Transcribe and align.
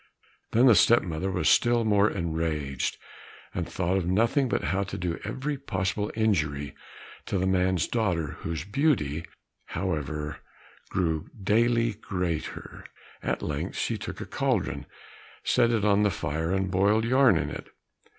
Then 0.53 0.65
the 0.65 0.73
step 0.73 1.03
mother 1.03 1.29
was 1.29 1.47
still 1.47 1.85
more 1.85 2.09
enraged, 2.09 2.97
and 3.53 3.69
thought 3.69 3.97
of 3.97 4.07
nothing 4.07 4.49
but 4.49 4.63
how 4.63 4.81
to 4.81 4.97
do 4.97 5.19
every 5.23 5.59
possible 5.59 6.11
injury 6.15 6.73
to 7.27 7.37
the 7.37 7.45
man's 7.45 7.87
daughter, 7.87 8.37
whose 8.39 8.63
beauty, 8.65 9.25
however, 9.65 10.39
grew 10.89 11.29
daily 11.39 11.93
greater. 11.93 12.83
At 13.21 13.43
length 13.43 13.75
she 13.77 13.99
took 13.99 14.19
a 14.19 14.25
cauldron, 14.25 14.87
set 15.43 15.69
it 15.69 15.85
on 15.85 16.01
the 16.01 16.09
fire, 16.09 16.51
and 16.51 16.71
boiled 16.71 17.05
yarn 17.05 17.37
in 17.37 17.51
it. 17.51 17.69